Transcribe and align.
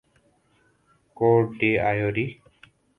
quote 1.17 1.43
D 1.59 1.71
Ivory 1.87 2.27